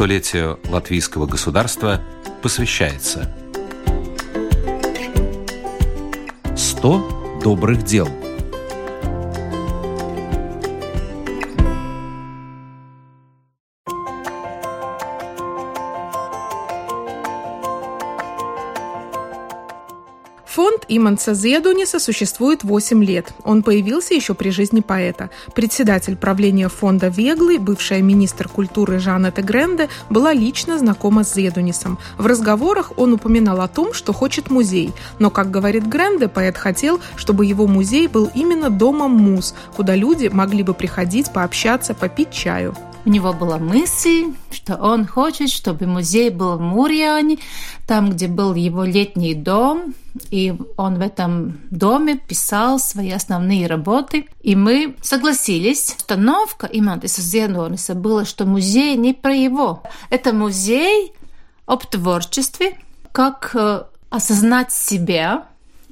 столетию 0.00 0.58
латвийского 0.70 1.26
государства 1.26 2.00
посвящается. 2.40 3.30
100 6.56 7.40
добрых 7.44 7.82
дел– 7.84 8.08
Фонд 20.50 20.84
Иманса 20.88 21.32
Зедуниса 21.32 22.00
существует 22.00 22.64
8 22.64 23.04
лет. 23.04 23.32
Он 23.44 23.62
появился 23.62 24.14
еще 24.14 24.34
при 24.34 24.50
жизни 24.50 24.80
поэта. 24.80 25.30
Председатель 25.54 26.16
правления 26.16 26.68
фонда 26.68 27.06
Веглый, 27.06 27.58
бывшая 27.58 28.02
министр 28.02 28.48
культуры 28.48 28.98
Жанна 28.98 29.30
Гренде, 29.30 29.88
была 30.08 30.32
лично 30.32 30.76
знакома 30.76 31.22
с 31.22 31.34
Зедунисом. 31.34 31.98
В 32.18 32.26
разговорах 32.26 32.98
он 32.98 33.12
упоминал 33.12 33.60
о 33.60 33.68
том, 33.68 33.94
что 33.94 34.12
хочет 34.12 34.50
музей. 34.50 34.92
Но, 35.20 35.30
как 35.30 35.52
говорит 35.52 35.86
Гренде, 35.86 36.26
поэт 36.26 36.58
хотел, 36.58 36.98
чтобы 37.14 37.46
его 37.46 37.68
музей 37.68 38.08
был 38.08 38.28
именно 38.34 38.70
домом 38.70 39.12
муз, 39.12 39.54
куда 39.76 39.94
люди 39.94 40.26
могли 40.32 40.64
бы 40.64 40.74
приходить 40.74 41.32
пообщаться, 41.32 41.94
попить 41.94 42.32
чаю. 42.32 42.74
У 43.04 43.08
него 43.08 43.32
была 43.32 43.58
мысль, 43.58 44.32
что 44.50 44.74
он 44.74 45.06
хочет, 45.06 45.48
чтобы 45.48 45.86
музей 45.86 46.28
был 46.28 46.56
в 46.56 46.60
Мурьяне, 46.60 47.38
там, 47.86 48.10
где 48.10 48.26
был 48.26 48.54
его 48.54 48.84
летний 48.84 49.34
дом, 49.34 49.94
и 50.30 50.54
он 50.76 50.98
в 50.98 51.00
этом 51.00 51.60
доме 51.70 52.16
писал 52.16 52.78
свои 52.78 53.10
основные 53.10 53.66
работы. 53.66 54.26
И 54.42 54.56
мы 54.56 54.96
согласились. 55.02 55.94
Установка 55.96 56.66
Имантиса 56.66 57.22
Зенониса 57.22 57.94
была, 57.94 58.24
что 58.24 58.44
музей 58.44 58.96
не 58.96 59.14
про 59.14 59.34
его. 59.34 59.82
Это 60.10 60.32
музей 60.32 61.12
об 61.66 61.86
творчестве, 61.86 62.78
как 63.12 63.52
э, 63.54 63.84
осознать 64.10 64.72
себя 64.72 65.46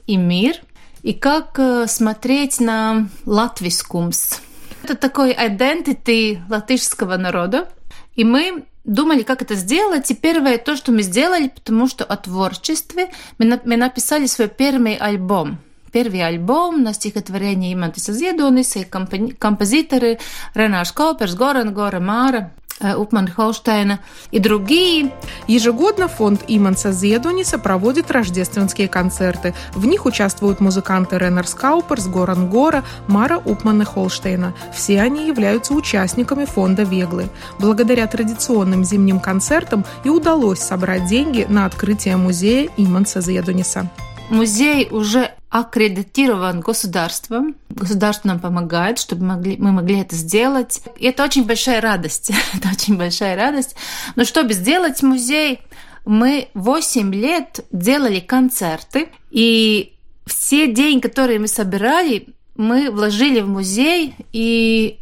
и 0.06 0.16
мир, 0.16 0.56
и 1.02 1.12
как 1.12 1.58
э, 1.58 1.86
смотреть 1.86 2.60
на 2.60 3.08
латвискумс, 3.24 4.40
это 4.82 4.94
такой 4.94 5.34
identity 5.34 6.40
латышского 6.48 7.16
народа. 7.16 7.68
И 8.14 8.24
мы 8.24 8.64
думали, 8.84 9.22
как 9.22 9.42
это 9.42 9.54
сделать. 9.54 10.10
И 10.10 10.14
первое 10.14 10.58
то, 10.58 10.76
что 10.76 10.92
мы 10.92 11.02
сделали, 11.02 11.48
потому 11.48 11.86
что 11.88 12.04
о 12.04 12.16
творчестве 12.16 13.10
мы, 13.38 13.60
мы 13.64 13.76
написали 13.76 14.26
свой 14.26 14.48
первый 14.48 14.94
альбом. 14.94 15.58
Первый 15.92 16.26
альбом 16.26 16.82
на 16.82 16.92
стихотворение 16.92 17.72
Имантиса 17.72 18.12
Зедониса 18.12 18.80
и 18.80 18.84
композиторы 18.84 20.18
Ренаш 20.54 20.92
Коперс, 20.92 21.34
Горан 21.34 21.72
Гора 21.72 22.00
Мара. 22.00 22.52
Э, 22.80 22.94
Упман 22.94 23.28
Холштейна 23.28 24.00
и 24.30 24.38
другие. 24.38 25.12
Ежегодно 25.46 26.08
фонд 26.08 26.42
Иманса 26.46 26.92
Зедуниса 26.92 27.58
проводит 27.58 28.10
рождественские 28.10 28.88
концерты. 28.88 29.54
В 29.74 29.86
них 29.86 30.06
участвуют 30.06 30.60
музыканты 30.60 31.18
Реннер 31.18 31.46
Скауперс, 31.46 32.06
Горан 32.06 32.48
Гора, 32.48 32.84
Мара 33.08 33.38
Упмана 33.38 33.84
Холштейна. 33.84 34.54
Все 34.74 35.00
они 35.00 35.26
являются 35.26 35.74
участниками 35.74 36.44
фонда 36.44 36.84
Веглы. 36.84 37.28
Благодаря 37.58 38.06
традиционным 38.06 38.84
зимним 38.84 39.18
концертам 39.20 39.84
и 40.04 40.08
удалось 40.08 40.60
собрать 40.60 41.06
деньги 41.06 41.46
на 41.48 41.66
открытие 41.66 42.16
музея 42.16 42.68
Иманса 42.76 43.20
Зедуниса. 43.20 43.88
Музей 44.30 44.88
уже 44.90 45.32
аккредитирован 45.50 46.60
государством. 46.60 47.56
Государство 47.70 48.28
нам 48.28 48.40
помогает, 48.40 48.98
чтобы 48.98 49.24
могли, 49.24 49.56
мы 49.56 49.72
могли 49.72 50.00
это 50.00 50.14
сделать. 50.14 50.82
И 50.98 51.06
это 51.06 51.24
очень 51.24 51.44
большая 51.44 51.80
радость. 51.80 52.30
это 52.54 52.68
очень 52.68 52.96
большая 52.96 53.36
радость. 53.36 53.74
Но 54.16 54.24
чтобы 54.24 54.52
сделать 54.52 55.02
музей, 55.02 55.60
мы 56.04 56.48
8 56.54 57.14
лет 57.14 57.64
делали 57.70 58.20
концерты, 58.20 59.08
и 59.30 59.94
все 60.26 60.72
деньги, 60.72 61.02
которые 61.02 61.38
мы 61.38 61.48
собирали, 61.48 62.28
мы 62.56 62.90
вложили 62.90 63.40
в 63.40 63.48
музей, 63.48 64.14
и 64.32 64.98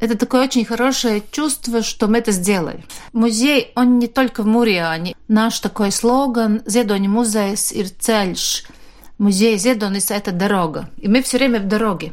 это 0.00 0.16
такое 0.16 0.44
очень 0.44 0.64
хорошее 0.64 1.22
чувство, 1.30 1.82
что 1.82 2.06
мы 2.06 2.18
это 2.18 2.30
сделали. 2.30 2.84
Музей, 3.12 3.72
он 3.74 3.98
не 3.98 4.06
только 4.06 4.42
в 4.42 4.46
Муриане. 4.46 5.14
Наш 5.26 5.60
такой 5.60 5.90
слоган 5.90 6.62
«Зедони 6.66 7.08
музейс 7.08 7.72
ceļš». 7.72 8.64
Музей 9.18 9.58
Зедонис– 9.58 10.10
это 10.12 10.30
дорога. 10.30 10.88
И 10.96 11.08
мы 11.08 11.22
все 11.22 11.38
время 11.38 11.58
в 11.58 11.66
дороге. 11.66 12.12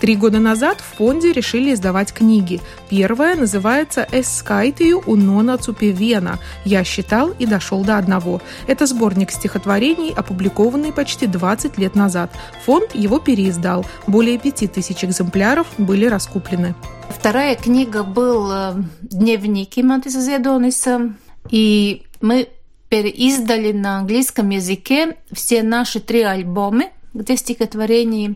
Три 0.00 0.16
года 0.16 0.38
назад 0.38 0.80
в 0.80 0.96
фонде 0.96 1.32
решили 1.32 1.74
издавать 1.74 2.12
книги. 2.12 2.60
Первая 2.88 3.36
называется 3.36 4.06
«Эскайтию 4.10 5.00
унона 5.06 5.58
цупевена» 5.58 6.38
«Я 6.64 6.84
считал 6.84 7.30
и 7.38 7.46
дошел 7.46 7.84
до 7.84 7.98
одного». 7.98 8.40
Это 8.68 8.86
сборник 8.86 9.32
стихотворений, 9.32 10.12
опубликованный 10.12 10.92
почти 10.92 11.26
20 11.26 11.76
лет 11.78 11.96
назад. 11.96 12.30
Фонд 12.66 12.94
его 12.94 13.18
переиздал. 13.18 13.84
Более 14.06 14.38
пяти 14.38 14.68
тысяч 14.68 15.04
экземпляров 15.04 15.66
были 15.78 16.06
раскуплены. 16.06 16.74
Вторая 17.08 17.56
книга 17.56 18.04
был 18.04 18.50
э, 18.50 18.74
«Дневник 19.02 19.76
Имантиса 19.76 20.20
Зедониса», 20.20 21.14
и 21.50 22.02
мы 22.20 22.48
переиздали 22.92 23.72
на 23.72 24.00
английском 24.00 24.50
языке 24.50 25.16
все 25.32 25.62
наши 25.62 25.98
три 25.98 26.20
альбома, 26.20 26.90
где 27.14 27.38
стихотворения. 27.38 28.34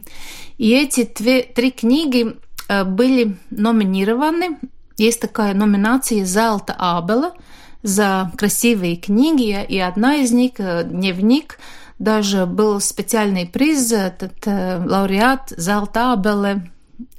И 0.56 0.72
эти 0.72 1.04
две, 1.04 1.42
три 1.42 1.70
книги 1.70 2.36
э, 2.66 2.84
были 2.84 3.36
номинированы. 3.50 4.56
Есть 4.96 5.20
такая 5.20 5.52
номинация 5.52 6.24
«Залта 6.24 6.74
Абела» 6.78 7.34
за 7.82 8.32
красивые 8.38 8.96
книги, 8.96 9.62
и 9.62 9.78
одна 9.78 10.16
из 10.16 10.32
них, 10.32 10.52
э, 10.56 10.84
«Дневник», 10.84 11.58
даже 11.98 12.46
был 12.46 12.80
специальный 12.80 13.44
приз, 13.44 13.92
этот 13.92 14.38
э, 14.46 14.82
лауреат 14.82 15.52
Залта 15.54 16.14
Абеле. 16.14 16.70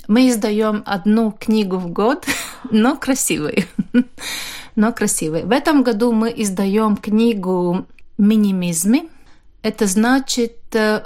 Мы 0.08 0.30
издаем 0.30 0.82
одну 0.88 1.32
книгу 1.32 1.78
в 1.78 1.88
год, 1.92 2.26
но 2.72 2.96
красивую. 2.96 3.66
Но 4.78 4.94
красивые. 4.94 5.44
В 5.44 5.52
этом 5.52 5.84
году 5.84 6.14
мы 6.14 6.34
издаем 6.38 6.96
книгу 6.96 7.86
«Минимизмы». 8.18 9.10
Это 9.64 9.88
значит 9.88 10.58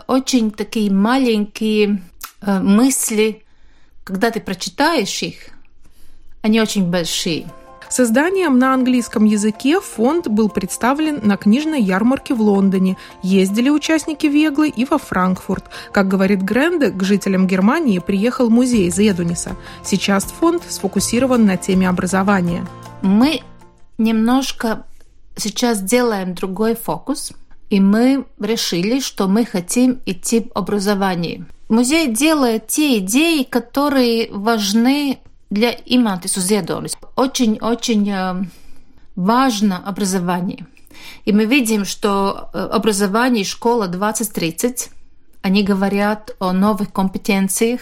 очень 0.07 0.51
такие 0.51 0.91
маленькие 0.91 2.03
мысли, 2.45 3.43
когда 4.03 4.29
ты 4.29 4.41
прочитаешь 4.41 5.23
их, 5.23 5.35
они 6.41 6.59
очень 6.61 6.91
большие. 6.91 7.47
Созданием 7.87 8.59
на 8.59 8.73
английском 8.73 9.25
языке 9.25 9.79
фонд 9.79 10.27
был 10.27 10.49
представлен 10.49 11.19
на 11.23 11.37
книжной 11.37 11.81
ярмарке 11.81 12.33
в 12.33 12.41
Лондоне. 12.41 12.97
Ездили 13.21 13.69
участники 13.69 14.27
Веглы 14.27 14.69
и 14.69 14.85
во 14.85 14.97
Франкфурт. 14.97 15.65
Как 15.91 16.07
говорит 16.07 16.41
Гренде, 16.41 16.89
к 16.89 17.03
жителям 17.03 17.47
Германии 17.47 17.99
приехал 17.99 18.49
музей 18.49 18.89
Зедуниса. 18.89 19.55
Сейчас 19.83 20.23
фонд 20.25 20.63
сфокусирован 20.69 21.45
на 21.45 21.57
теме 21.57 21.89
образования. 21.89 22.65
Мы 23.01 23.41
немножко 23.97 24.85
сейчас 25.35 25.81
делаем 25.81 26.33
другой 26.35 26.75
фокус, 26.75 27.33
и 27.69 27.79
мы 27.79 28.25
решили, 28.39 28.99
что 28.99 29.27
мы 29.27 29.45
хотим 29.45 30.01
идти 30.05 30.41
в 30.41 30.57
образование. 30.57 31.45
Музей 31.69 32.07
делает 32.07 32.67
те 32.67 32.97
идеи, 32.97 33.43
которые 33.43 34.29
важны 34.31 35.19
для 35.49 35.71
Имантису 35.85 36.41
Зедонис. 36.41 36.97
Очень-очень 37.15 38.09
э, 38.09 38.43
важно 39.15 39.77
образование. 39.77 40.65
И 41.23 41.31
мы 41.31 41.45
видим, 41.45 41.85
что 41.85 42.49
э, 42.53 42.59
образование 42.59 43.45
школа 43.45 43.87
2030, 43.87 44.89
они 45.41 45.63
говорят 45.63 46.35
о 46.39 46.51
новых 46.51 46.91
компетенциях. 46.91 47.81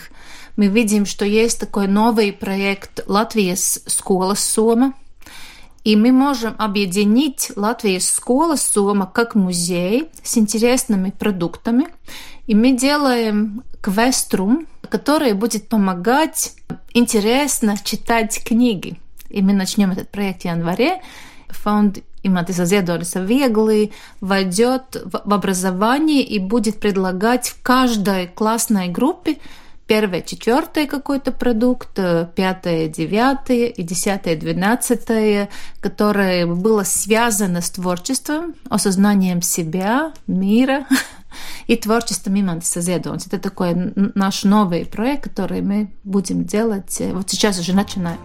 Мы 0.55 0.67
видим, 0.67 1.05
что 1.05 1.25
есть 1.25 1.59
такой 1.59 1.87
новый 1.87 2.31
проект 2.31 3.01
Латвия 3.07 3.55
школа 3.55 4.35
Сома, 4.35 4.93
и 5.83 5.95
мы 5.95 6.11
можем 6.11 6.55
объединить 6.57 7.51
Латвийскую 7.55 8.55
школу 8.55 8.57
Сома 8.57 9.05
как 9.05 9.35
музей 9.35 10.09
с 10.23 10.37
интересными 10.37 11.11
продуктами. 11.11 11.87
И 12.47 12.55
мы 12.55 12.77
делаем 12.77 13.63
квеструм, 13.81 14.67
который 14.89 15.33
будет 15.33 15.67
помогать 15.69 16.53
интересно 16.93 17.75
читать 17.83 18.43
книги. 18.43 18.99
И 19.29 19.41
мы 19.41 19.53
начнем 19.53 19.91
этот 19.91 20.09
проект 20.09 20.41
в 20.41 20.45
январе. 20.45 21.01
Фонд 21.49 21.99
Имантиса 22.23 22.65
Зедориса 22.65 23.21
Вегли 23.21 23.91
войдет 24.19 25.01
в 25.05 25.33
образование 25.33 26.23
и 26.23 26.39
будет 26.39 26.79
предлагать 26.79 27.49
в 27.49 27.61
каждой 27.61 28.27
классной 28.27 28.89
группе 28.89 29.37
первое, 29.89 30.21
четвертое 30.21 30.85
какой-то 30.85 31.31
продукт, 31.31 31.97
э, 31.97 32.27
пятое, 32.35 32.87
девятое 32.87 33.65
и 33.65 33.81
десятое, 33.81 34.35
двенадцатое, 34.35 35.49
которое 35.81 36.45
было 36.45 36.83
связано 36.83 37.61
с 37.61 37.71
творчеством, 37.71 38.53
осознанием 38.69 39.41
себя, 39.41 40.13
мира, 40.27 40.85
и 41.67 41.75
творчеством 41.75 42.39
Имантиса 42.39 42.81
Зедонс. 42.81 43.25
Это 43.25 43.39
такой 43.39 43.73
наш 43.95 44.43
новый 44.43 44.85
проект, 44.85 45.23
который 45.23 45.61
мы 45.61 45.89
будем 46.03 46.45
делать. 46.45 47.01
Э, 47.01 47.11
вот 47.13 47.31
сейчас 47.31 47.59
уже 47.59 47.73
начинаем. 47.73 48.19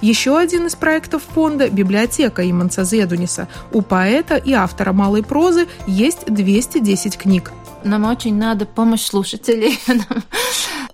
Еще 0.00 0.38
один 0.38 0.68
из 0.68 0.74
проектов 0.74 1.22
фонда– 1.22 1.68
библиотека 1.70 2.50
Иманца 2.50 2.84
Зедуниса. 2.84 3.46
У 3.72 3.82
поэта 3.82 4.36
и 4.36 4.54
автора 4.54 4.94
малой 4.94 5.22
прозы 5.22 5.68
есть 5.86 6.24
210 6.24 7.18
книг. 7.18 7.52
Нам 7.84 8.04
очень 8.04 8.36
надо 8.36 8.64
помощь 8.64 9.02
слушателей. 9.02 9.78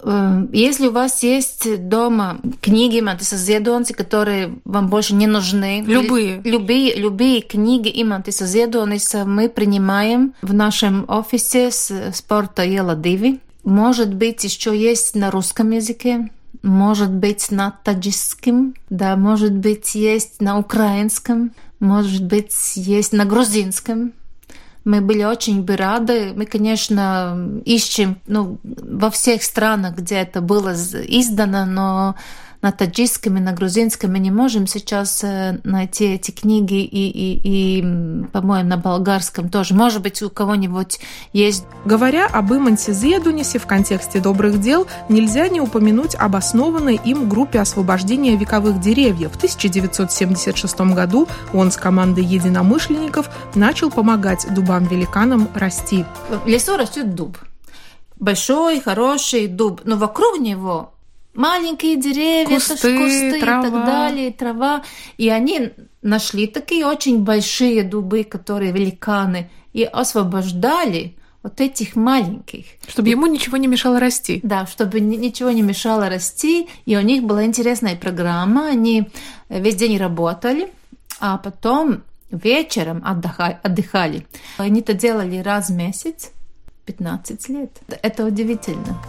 Э, 0.07 0.47
если 0.53 0.87
у 0.87 0.93
вас 0.93 1.23
есть 1.23 1.89
дома 1.89 2.39
книги 2.61 3.01
Мантиса 3.01 3.37
Зедонси, 3.37 3.93
которые 3.93 4.59
вам 4.65 4.89
больше 4.89 5.15
не 5.15 5.27
нужны, 5.27 5.83
любые, 5.87 6.41
любые, 6.45 6.95
любые 6.95 7.41
книги 7.43 7.89
и 7.89 8.05
Мантиса 8.05 8.47
Зедониса 8.47 9.25
мы 9.25 9.49
принимаем 9.49 10.35
в 10.43 10.55
нашем 10.55 11.05
офисе 11.09 11.71
с 11.71 11.93
спорта 12.15 12.63
Ела 12.63 12.95
Диви. 12.95 13.41
Может 13.65 14.15
быть, 14.15 14.45
еще 14.45 14.79
есть 14.79 15.17
на 15.17 15.33
русском 15.33 15.73
языке, 15.73 16.31
может 16.63 17.11
быть, 17.11 17.51
на 17.51 17.73
таджикском, 17.83 18.75
да, 18.91 19.17
может 19.17 19.53
быть, 19.53 19.97
есть 19.97 20.41
на 20.41 20.59
украинском, 20.59 21.53
может 21.81 22.25
быть, 22.25 22.55
есть 22.77 23.13
на 23.13 23.25
грузинском. 23.25 24.13
Мы 24.87 25.01
были 25.01 25.25
очень 25.25 25.63
бы 25.63 25.77
рады. 25.77 26.33
Мы, 26.37 26.47
конечно, 26.47 27.61
ищем 27.65 28.21
ну, 28.29 28.59
во 28.63 29.11
всех 29.11 29.43
странах, 29.43 29.97
где 29.97 30.15
это 30.15 30.41
было 30.41 30.75
издано, 30.75 31.67
но 31.67 32.15
на 32.63 32.73
таджикском 32.73 33.37
и 33.37 33.41
на 33.41 33.53
грузинском 33.53 34.13
мы 34.13 34.19
не 34.19 34.31
можем 34.31 34.67
сейчас 34.67 35.23
э, 35.23 35.61
найти 35.65 36.15
эти 36.15 36.31
книги 36.31 36.83
и, 36.83 37.09
и, 37.09 37.81
и 37.81 38.25
по-моему, 38.33 38.69
на 38.69 38.77
болгарском 38.77 39.49
тоже. 39.49 39.75
Может 39.75 40.03
быть, 40.03 40.23
у 40.23 40.31
кого-нибудь 40.31 41.01
есть. 41.33 41.65
Говоря 41.85 42.27
об 42.27 42.53
Имансе 42.53 42.93
Зедунисе 42.93 43.59
в 43.59 43.67
контексте 43.67 44.21
добрых 44.21 44.61
дел, 44.61 44.87
нельзя 45.09 45.49
не 45.49 45.61
упомянуть 45.61 46.15
об 46.15 46.37
основанной 46.37 47.01
им 47.05 47.29
группе 47.29 47.61
освобождения 47.61 48.37
вековых 48.37 48.81
деревьев. 48.81 49.33
В 49.33 49.37
1976 49.37 50.81
году 50.81 51.29
он 51.53 51.71
с 51.71 51.77
командой 51.77 52.25
единомышленников 52.25 53.31
начал 53.55 53.91
помогать 53.91 54.47
дубам-великанам 54.51 55.49
расти. 55.55 56.05
В 56.45 56.47
лесу 56.47 56.77
растет 56.77 57.15
дуб. 57.15 57.39
Большой, 58.19 58.81
хороший 58.81 59.47
дуб, 59.47 59.83
но 59.85 59.97
вокруг 59.97 60.39
него 60.39 60.96
маленькие 61.37 61.97
деревья, 61.97 62.57
кусты, 62.57 62.99
кусты 62.99 63.41
трава. 63.41 63.61
и 63.61 63.71
так 63.71 63.87
далее, 63.87 64.33
трава. 64.33 64.83
И 65.19 65.29
они 65.29 65.71
нашли 66.03 66.47
такие 66.47 66.87
очень 66.87 67.23
большие 67.23 67.83
дубы, 67.83 68.25
которые 68.25 68.73
великаны, 68.73 69.51
и 69.73 69.85
освобождали 69.85 71.17
вот 71.43 71.61
этих 71.61 71.95
маленьких. 71.95 72.65
Чтобы 72.89 73.09
ему 73.09 73.27
ничего 73.27 73.57
не 73.57 73.69
мешало 73.69 74.01
расти. 74.01 74.41
Да, 74.43 74.67
чтобы 74.67 74.99
ничего 75.01 75.53
не 75.53 75.63
мешало 75.63 76.09
расти. 76.09 76.69
И 76.87 76.97
у 76.97 77.01
них 77.01 77.23
была 77.23 77.45
интересная 77.45 77.95
программа. 77.95 78.69
Они 78.69 79.09
весь 79.49 79.77
день 79.77 79.97
работали, 79.97 80.69
а 81.21 81.39
потом 81.39 82.03
вечером 82.33 83.01
отдыхали. 83.05 84.27
Они 84.57 84.81
это 84.81 84.95
делали 84.95 85.39
раз 85.39 85.71
в 85.71 85.75
месяц, 85.75 86.33
15 86.87 87.49
лет. 87.49 87.71
Это 88.03 88.25
удивительно. 88.25 89.01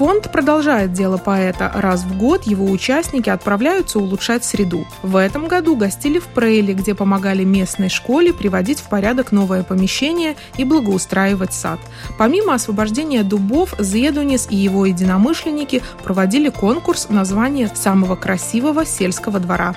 Фонд 0.00 0.32
продолжает 0.32 0.94
дело 0.94 1.18
поэта. 1.18 1.70
Раз 1.74 2.04
в 2.04 2.16
год 2.16 2.44
его 2.44 2.64
участники 2.64 3.28
отправляются 3.28 3.98
улучшать 3.98 4.46
среду. 4.46 4.86
В 5.02 5.14
этом 5.14 5.46
году 5.46 5.76
гостили 5.76 6.18
в 6.18 6.26
Прейле, 6.28 6.72
где 6.72 6.94
помогали 6.94 7.44
местной 7.44 7.90
школе 7.90 8.32
приводить 8.32 8.80
в 8.80 8.88
порядок 8.88 9.30
новое 9.30 9.62
помещение 9.62 10.36
и 10.56 10.64
благоустраивать 10.64 11.52
сад. 11.52 11.80
Помимо 12.16 12.54
освобождения 12.54 13.22
дубов, 13.24 13.74
Зедунис 13.78 14.48
и 14.50 14.56
его 14.56 14.86
единомышленники 14.86 15.82
проводили 16.02 16.48
конкурс 16.48 17.10
названия 17.10 17.70
самого 17.74 18.16
красивого 18.16 18.86
сельского 18.86 19.38
двора. 19.38 19.76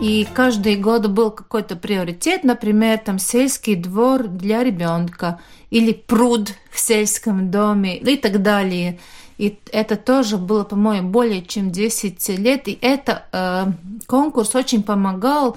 И 0.00 0.26
каждый 0.32 0.76
год 0.76 1.06
был 1.08 1.30
какой-то 1.30 1.76
приоритет, 1.76 2.44
например, 2.44 2.96
там 2.96 3.18
сельский 3.18 3.74
двор 3.74 4.26
для 4.26 4.64
ребенка 4.64 5.38
или 5.68 5.92
пруд 5.92 6.54
в 6.70 6.80
сельском 6.80 7.50
доме 7.50 7.98
и 7.98 8.16
так 8.16 8.40
далее. 8.40 8.98
И 9.40 9.58
это 9.72 9.96
тоже 9.96 10.36
было, 10.36 10.64
по-моему, 10.64 11.08
более 11.08 11.40
чем 11.40 11.70
10 11.70 12.28
лет. 12.38 12.68
И 12.68 12.78
это 12.82 13.24
э, 13.32 13.72
конкурс 14.06 14.54
очень 14.54 14.82
помогал, 14.82 15.56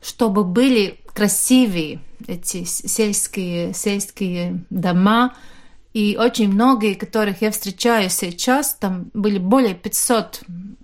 чтобы 0.00 0.44
были 0.44 1.00
красивые 1.12 1.98
эти 2.28 2.62
сельские, 2.62 3.74
сельские 3.74 4.64
дома. 4.70 5.34
И 5.94 6.16
очень 6.16 6.48
многие, 6.48 6.94
которых 6.94 7.42
я 7.42 7.50
встречаю 7.50 8.08
сейчас, 8.08 8.76
там 8.76 9.10
были 9.14 9.38
более 9.38 9.74
500 9.74 10.42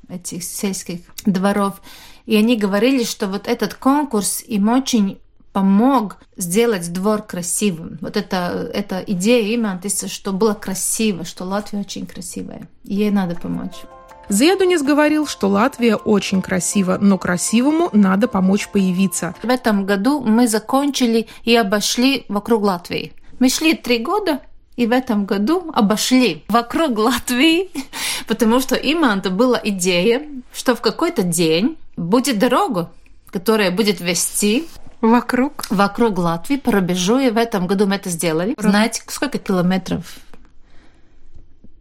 этих 0.09 0.43
сельских 0.43 1.03
дворов. 1.25 1.81
И 2.27 2.35
они 2.35 2.57
говорили, 2.57 3.05
что 3.05 3.29
вот 3.29 3.47
этот 3.47 3.75
конкурс 3.75 4.43
им 4.45 4.71
очень 4.71 5.21
помог 5.53 6.19
сделать 6.37 6.93
двор 6.93 7.23
красивым. 7.23 7.99
Вот 8.01 8.17
это, 8.17 8.71
эта 8.73 9.03
идея 9.07 9.55
именно, 9.55 9.81
что 10.09 10.33
было 10.33 10.55
красиво, 10.55 11.25
что 11.25 11.45
Латвия 11.45 11.81
очень 11.81 12.07
красивая. 12.07 12.69
Ей 12.85 13.11
надо 13.11 13.35
помочь. 13.35 13.83
Зедунис 14.29 14.83
говорил, 14.83 15.27
что 15.27 15.49
Латвия 15.49 15.97
очень 15.97 16.41
красива, 16.41 16.99
но 17.01 17.19
красивому 17.19 17.91
надо 17.93 18.29
помочь 18.29 18.69
появиться. 18.69 19.35
В 19.43 19.49
этом 19.49 19.87
году 19.87 20.21
мы 20.21 20.47
закончили 20.47 21.27
и 21.43 21.57
обошли 21.57 22.27
вокруг 22.29 22.63
Латвии. 22.63 23.13
Мы 23.41 23.49
шли 23.49 23.75
три 23.75 23.99
года, 23.99 24.39
и 24.77 24.87
в 24.87 24.93
этом 24.93 25.27
году 25.27 25.73
обошли 25.75 26.45
вокруг 26.47 26.97
Латвии, 26.97 27.71
потому 28.29 28.61
что 28.61 28.77
именно 28.77 29.17
была 29.17 29.61
идея, 29.65 30.23
что 30.55 30.77
в 30.77 30.81
какой-то 30.81 31.25
день 31.25 31.77
будет 31.97 32.39
дорога, 32.39 32.93
которая 33.33 33.73
будет 33.73 34.01
вести 34.01 34.69
Вокруг? 35.01 35.65
Вокруг 35.71 36.19
Латвии 36.19 36.57
по 36.57 36.73
рубежу, 36.73 37.19
и 37.19 37.31
в 37.31 37.37
этом 37.37 37.67
году 37.67 37.87
мы 37.87 37.97
это 37.97 38.11
сделали. 38.11 38.55
Знаете, 38.59 39.03
сколько 39.07 39.39
километров? 39.39 40.05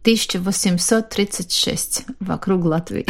1836 0.02 2.06
вокруг 2.20 2.64
Латвии. 2.64 3.06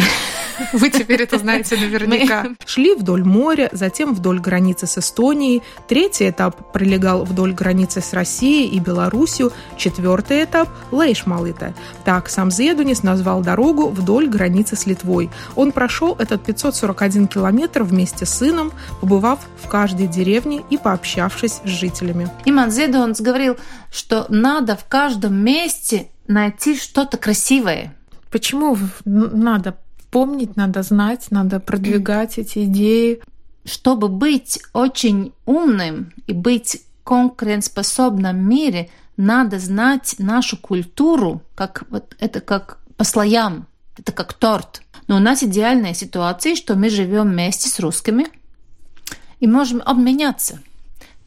Вы 0.72 0.90
теперь 0.90 1.22
это 1.22 1.38
знаете 1.38 1.76
наверняка. 1.76 2.44
Мы... 2.44 2.56
Шли 2.66 2.94
вдоль 2.94 3.24
моря, 3.24 3.68
затем 3.72 4.14
вдоль 4.14 4.40
границы 4.40 4.86
с 4.86 4.98
Эстонией. 4.98 5.62
Третий 5.88 6.28
этап 6.28 6.72
пролегал 6.72 7.24
вдоль 7.24 7.52
границы 7.52 8.00
с 8.00 8.12
Россией 8.12 8.68
и 8.68 8.80
Белоруссией. 8.80 9.50
Четвертый 9.76 10.44
этап– 10.44 10.68
Лейшмалыта. 10.90 11.74
Так 12.04 12.28
сам 12.28 12.50
Зедунис 12.50 13.02
назвал 13.02 13.42
дорогу 13.42 13.88
вдоль 13.88 14.28
границы 14.28 14.76
с 14.76 14.86
Литвой. 14.86 15.30
Он 15.56 15.72
прошел 15.72 16.14
этот 16.18 16.44
541 16.44 17.28
километр 17.28 17.82
вместе 17.82 18.26
с 18.26 18.30
сыном, 18.30 18.72
побывав 19.00 19.40
в 19.62 19.68
каждой 19.68 20.06
деревне 20.06 20.62
и 20.70 20.76
пообщавшись 20.76 21.60
с 21.64 21.68
жителями. 21.68 22.28
Иман 22.44 22.70
Зедунис 22.70 23.20
говорил, 23.20 23.56
что 23.90 24.26
надо 24.28 24.76
в 24.76 24.84
каждом 24.86 25.36
месте 25.36 26.08
найти 26.30 26.76
что-то 26.76 27.18
красивое. 27.18 27.94
Почему 28.30 28.78
надо 29.04 29.76
помнить, 30.10 30.56
надо 30.56 30.82
знать, 30.82 31.26
надо 31.30 31.60
продвигать 31.60 32.38
эти 32.38 32.64
идеи? 32.64 33.20
Чтобы 33.64 34.08
быть 34.08 34.60
очень 34.72 35.32
умным 35.44 36.12
и 36.26 36.32
быть 36.32 36.82
конкурентоспособным 37.04 38.36
в 38.36 38.42
мире, 38.42 38.88
надо 39.16 39.58
знать 39.58 40.14
нашу 40.18 40.56
культуру, 40.56 41.42
как 41.54 41.84
вот 41.90 42.16
это 42.20 42.40
как 42.40 42.78
по 42.96 43.04
слоям, 43.04 43.66
это 43.98 44.12
как 44.12 44.32
торт. 44.32 44.82
Но 45.08 45.16
у 45.16 45.18
нас 45.18 45.42
идеальная 45.42 45.92
ситуация, 45.92 46.54
что 46.54 46.76
мы 46.76 46.88
живем 46.88 47.30
вместе 47.30 47.68
с 47.68 47.80
русскими 47.80 48.26
и 49.40 49.46
можем 49.46 49.82
обменяться. 49.84 50.60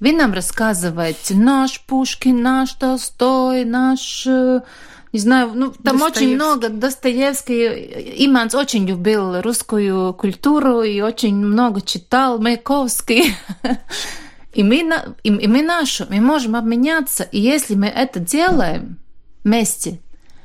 Вы 0.04 0.12
нам 0.12 0.34
рассказываете 0.34 1.34
наш 1.34 1.80
Пушкин, 1.80 2.42
наш 2.42 2.74
Толстой, 2.74 3.64
наш 3.64 4.26
не 4.26 5.20
знаю, 5.20 5.54
ну, 5.56 5.72
там 5.72 6.02
очень 6.02 6.36
много 6.36 6.68
Достоевский. 6.68 8.26
Иманс 8.26 8.54
очень 8.54 8.86
любил 8.86 9.40
русскую 9.40 10.14
культуру 10.14 10.82
и 10.82 11.00
очень 11.00 11.34
много 11.38 11.80
читал 11.80 12.38
Маяковский. 12.38 13.34
И 14.54 14.62
мы, 14.62 14.88
и, 15.24 15.30
и 15.30 15.48
мы 15.48 15.64
нашу, 15.64 16.06
мы 16.12 16.22
можем 16.22 16.56
обменяться. 16.56 17.24
И 17.24 17.40
если 17.40 17.74
мы 17.74 17.88
это 17.88 18.20
делаем 18.20 19.00
вместе, 19.44 20.00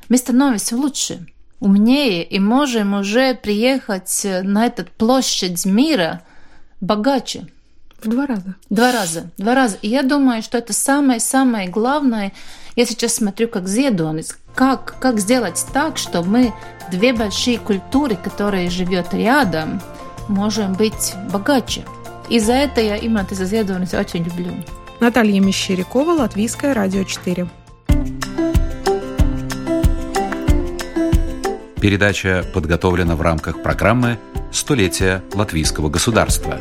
мы 0.09 0.17
становимся 0.17 0.77
лучше, 0.77 1.27
умнее 1.61 2.25
и 2.25 2.39
можем 2.39 2.95
уже 2.95 3.35
приехать 3.35 4.25
на 4.25 4.65
этот 4.65 4.91
площадь 4.93 5.67
мира 5.67 6.23
богаче. 6.81 7.49
В 8.03 8.09
два 8.09 8.27
раза. 8.27 8.55
Два 8.71 8.93
раза. 8.93 9.31
Два 9.39 9.55
раза. 9.55 9.77
И 9.83 9.89
я 9.89 10.03
думаю, 10.03 10.43
что 10.43 10.59
это 10.59 10.73
самое-самое 10.73 11.69
главное. 11.69 12.33
Я 12.77 12.87
сейчас 12.87 13.15
смотрю 13.15 13.49
как 13.49 13.67
Зедонис. 13.67 14.39
Как, 14.55 14.97
как 15.01 15.19
сделать 15.19 15.65
так, 15.73 15.99
чтобы 15.99 16.29
мы 16.29 16.55
две 16.93 17.13
большие 17.13 17.59
культуры, 17.59 18.17
которые 18.17 18.71
живет 18.71 19.13
рядом, 19.13 19.81
можем 20.29 20.75
быть 20.75 21.15
богаче. 21.33 21.85
И 22.29 22.39
за 22.39 22.53
это 22.53 22.81
я 22.81 22.97
именно 22.97 23.21
это 23.21 23.35
Зедонис 23.35 23.95
очень 23.95 24.23
люблю. 24.23 24.53
Наталья 25.01 25.41
Мещерякова, 25.41 26.13
Латвийское 26.13 26.75
радио 26.75 27.03
4. 27.03 27.49
Передача 31.81 32.45
подготовлена 32.53 33.17
в 33.17 33.23
рамках 33.23 33.63
программы 33.63 34.19
«Столетие 34.53 35.23
латвийского 35.35 35.89
государства». 35.89 36.59